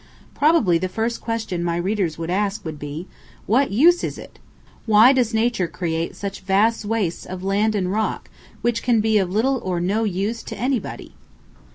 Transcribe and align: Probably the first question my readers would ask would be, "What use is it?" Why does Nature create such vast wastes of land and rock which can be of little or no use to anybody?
Probably 0.33 0.79
the 0.79 0.89
first 0.89 1.21
question 1.21 1.63
my 1.63 1.75
readers 1.77 2.17
would 2.17 2.31
ask 2.31 2.65
would 2.65 2.79
be, 2.79 3.05
"What 3.45 3.69
use 3.69 4.03
is 4.03 4.17
it?" 4.17 4.39
Why 4.87 5.13
does 5.13 5.31
Nature 5.31 5.67
create 5.67 6.15
such 6.15 6.39
vast 6.41 6.83
wastes 6.85 7.23
of 7.23 7.43
land 7.43 7.75
and 7.75 7.91
rock 7.91 8.27
which 8.63 8.81
can 8.81 8.99
be 8.99 9.19
of 9.19 9.29
little 9.29 9.61
or 9.63 9.79
no 9.79 10.03
use 10.03 10.41
to 10.41 10.57
anybody? 10.57 11.13